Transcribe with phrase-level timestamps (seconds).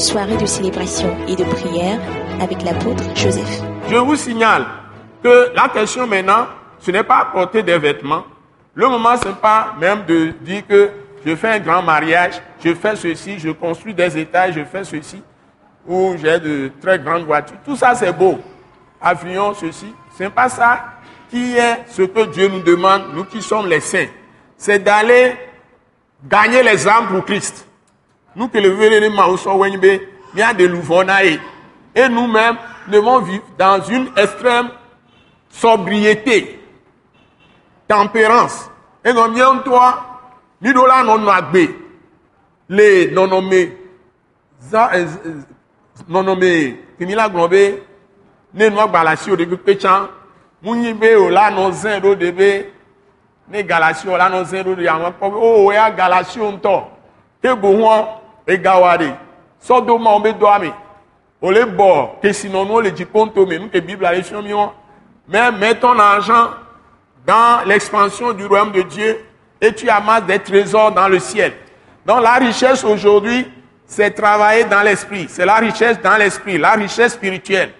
[0.00, 2.00] soirée de célébration et de prière
[2.40, 3.62] avec l'apôtre Joseph.
[3.88, 4.64] Je vous signale
[5.22, 6.46] que la question maintenant,
[6.78, 8.24] ce n'est pas porter des vêtements.
[8.74, 10.90] Le moment, ce n'est pas même de dire que
[11.24, 15.22] je fais un grand mariage, je fais ceci, je construis des étages, je fais ceci,
[15.86, 17.58] ou j'ai de très grandes voitures.
[17.64, 18.38] Tout ça, c'est beau.
[19.00, 19.92] Avion, ceci.
[20.16, 20.84] Ce n'est pas ça
[21.30, 24.08] qui est ce que Dieu nous demande, nous qui sommes les saints.
[24.56, 25.36] C'est d'aller
[26.28, 27.66] gagner les âmes pour Christ.
[28.36, 30.00] Nous le Wenbe,
[30.34, 31.40] bien de Louvonaï.
[31.94, 34.70] Et nous-mêmes devons vivre dans une extrême
[35.48, 36.60] sobriété,
[37.88, 38.70] tempérance.
[39.04, 40.20] Et nous, bien toi,
[40.60, 41.18] nous là, non,
[42.68, 43.76] les non nommés,
[46.08, 47.82] non nommés, qui n'y la globé,
[48.54, 50.08] ne nous balasi au début péchan,
[50.62, 52.72] mounibe au là, non, zin, do débé,
[53.48, 56.82] ne galasi au là, non, zin, de yamma, oh, ya galasi on to,
[57.42, 58.19] te bohouan,
[58.50, 59.16] e gawade,
[59.58, 60.72] so do ma, on be do ame,
[61.40, 62.90] o le bo, que sinon nous, le
[65.28, 66.50] nous, mets ton argent
[67.26, 69.24] dans l'expansion du royaume de Dieu
[69.60, 71.52] et tu amasses des trésors dans le ciel.
[72.04, 73.46] Donc la richesse aujourd'hui,
[73.86, 75.26] c'est travailler dans l'esprit.
[75.28, 77.72] C'est la richesse dans l'esprit, la richesse spirituelle.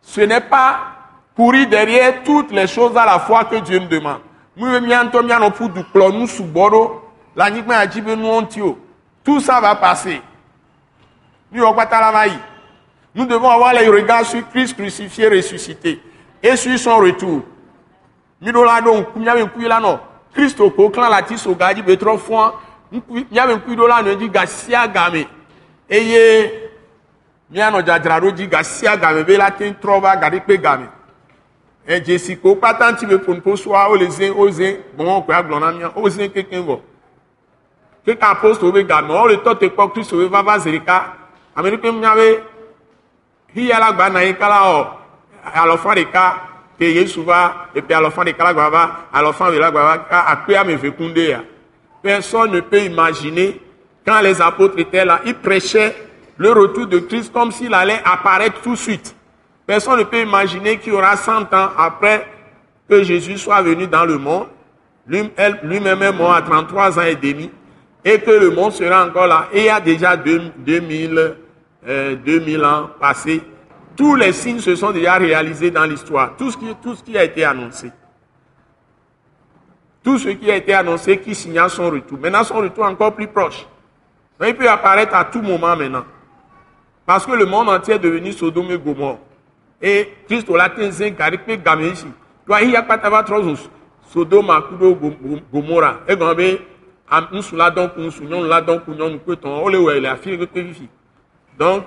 [0.00, 0.80] Ce n'est pas
[1.36, 4.20] courir derrière toutes les choses à la fois que Dieu nous demande.
[9.24, 10.20] Tout ça va passer.
[11.50, 16.00] Nous devons avoir les regards sur Christ crucifié, ressuscité.
[16.42, 17.42] Et sur son retour.
[20.34, 22.52] Kristo ko clan la ti so gaji be tro fun
[23.30, 25.26] ya be kuido la no ji ga sia game
[25.88, 26.50] eye
[27.50, 30.40] mi ano jajara ro ji ga sia game be la tin tro ba ga ri
[30.40, 30.88] pe game
[31.86, 35.22] e jesi ko patan ti be pon po so o le zin o zin bon
[35.22, 36.80] ko aglon na mi o zin keken bo
[38.04, 41.14] ka apostle be ga no le to te po Kristo be baba zerika
[41.56, 42.42] ameri pe mi ave
[43.54, 44.86] hiya la gba na yin kala o
[45.54, 49.50] alo fa de ka que Yesu va, et puis à l'enfant de Kalagwava, à l'enfant
[49.50, 50.44] de Kalagwava, à
[52.02, 53.60] Personne ne peut imaginer,
[54.04, 55.94] quand les apôtres étaient là, ils prêchaient
[56.36, 59.14] le retour de Christ comme s'il allait apparaître tout de suite.
[59.66, 62.26] Personne ne peut imaginer qu'il y aura 100 ans après
[62.88, 64.48] que Jésus soit venu dans le monde.
[65.06, 67.50] Lui-même est mort à 33 ans et demi.
[68.04, 69.48] Et que le monde sera encore là.
[69.52, 71.28] Et il y a déjà 2000, 2000
[71.86, 73.42] euh, ans passés
[73.96, 76.36] tous les signes se sont déjà réalisés dans l'histoire.
[76.36, 77.92] Tout, ce qui, a été annoncé.
[80.02, 82.18] Tout ce qui a été annoncé qui signale son retour.
[82.18, 83.66] Maintenant, son retour est encore plus proche.
[84.44, 86.04] il peut apparaître à tout moment maintenant.
[87.06, 89.18] Parce que le monde entier est devenu Sodome et Gomorre.
[89.80, 92.06] Et Christ l'a dit, Garipé Gameshi.
[92.46, 92.98] Toi, il y a pas.
[94.10, 94.50] Sodome,
[95.52, 96.00] Gomorra.
[96.08, 96.16] Et
[97.10, 100.38] Nyon, la Kouton, Olewe, la fille,
[101.58, 101.84] Donc,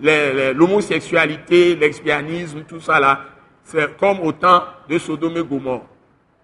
[0.00, 3.20] l'homosexualité, l'expianisme, tout ça là,
[3.64, 5.82] c'est comme au temps de Sodome et Gomorre.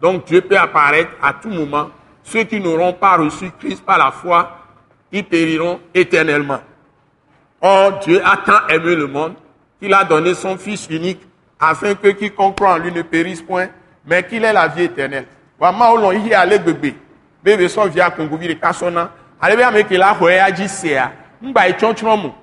[0.00, 1.90] Donc Dieu peut apparaître à tout moment.
[2.22, 4.58] Ceux qui n'auront pas reçu Christ par la foi,
[5.12, 6.60] ils périront éternellement.
[7.60, 9.34] Or, Dieu a tant aimé le monde
[9.80, 11.20] qu'il a donné son Fils unique
[11.58, 13.68] afin que quiconque croit en lui ne périsse point,
[14.04, 15.26] mais qu'il ait la vie éternelle.
[17.44, 19.10] Bébé so via kongovi de kasona.
[19.40, 21.12] Ale be amekela hoya ji sea.
[21.42, 22.34] Ngba ichonchromo.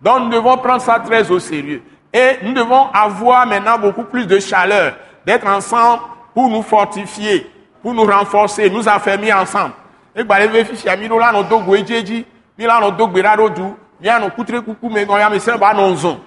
[0.00, 1.82] Donc nous devons prendre ça très au sérieux.
[2.10, 4.94] Et nous devons avoir maintenant beaucoup plus de chaleur,
[5.26, 6.02] d'être ensemble
[6.32, 7.46] pour nous fortifier,
[7.82, 9.74] pour nous renforcer, nous affermir ensemble.
[10.16, 12.24] Et bah les fichiers mi là no dogo ejeji,
[12.56, 13.62] mi là no dogo rado du,
[14.00, 16.18] mi no kutre kuku me goya me se ba no nzon.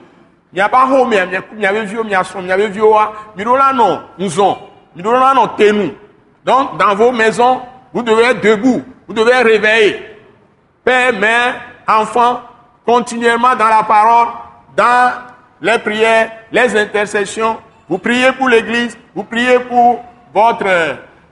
[0.53, 1.15] Mi aba ho mi
[1.55, 4.57] mi ave vio mi ason mi ave vio wa, mi là no nzon,
[4.95, 5.89] mi là no tenu.
[6.45, 7.61] Donc dans vos maisons,
[7.93, 10.05] vous devez être debout, vous devez être réveillé.
[10.83, 12.41] Père, mère, enfants,
[12.85, 14.27] continuellement dans la parole,
[14.75, 15.11] dans
[15.61, 17.57] les prières, les intercessions.
[17.87, 20.03] Vous priez pour l'Église, vous priez pour
[20.33, 20.65] votre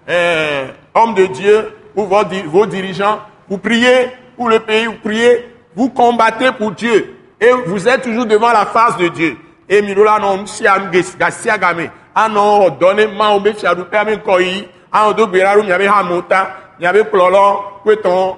[0.09, 5.89] euh, homme de Dieu, pour vos, dirigeants, vous priez pour le pays, vous priez, vous
[5.89, 7.15] combattez pour Dieu.
[7.41, 9.37] Et vous êtes toujours devant la face de Dieu.
[9.69, 10.63] Et non si
[11.17, 11.57] gasia
[14.91, 15.01] game.
[15.01, 15.61] Ano donne ma obe fiadu pe ame koyi.
[15.61, 18.37] Ano do gberaru mi abe hamota, mi abe plolo, kweton,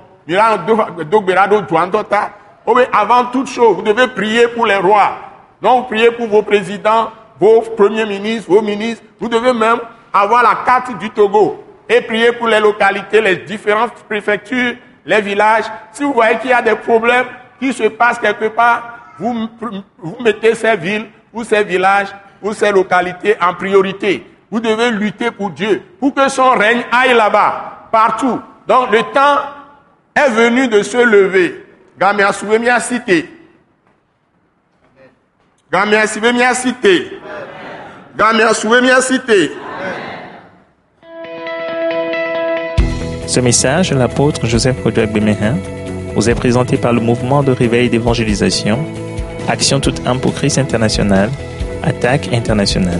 [2.94, 5.18] avant toute chose, vous devez prier pour les rois.
[5.62, 9.04] Donc, priez pour vos présidents, vos premiers ministres, vos ministres.
[9.20, 9.80] Vous devez même
[10.14, 14.76] avoir la carte du Togo et prier pour les localités, les différentes préfectures,
[15.06, 15.66] les villages.
[15.92, 17.26] Si vous voyez qu'il y a des problèmes
[17.60, 19.48] qui se passent quelque part, vous,
[19.98, 22.10] vous mettez ces villes ou ces villages
[22.42, 24.26] ou ces localités en priorité.
[24.52, 28.42] Vous devez lutter pour Dieu, pour que son règne aille là-bas, partout.
[28.68, 29.40] Donc le temps
[30.14, 31.66] est venu de se lever.
[31.98, 33.30] Gamia souve mia cité.
[35.72, 37.20] Gamia souve mia cité.
[38.18, 39.52] Gamia souve mia cité.
[43.26, 45.56] Ce message l'apôtre Joseph Kodouak Bemehin
[46.14, 48.86] vous est présenté par le mouvement de réveil d'évangélisation,
[49.48, 51.30] Action toute âme pour Christ international,
[51.84, 53.00] Attaque internationale.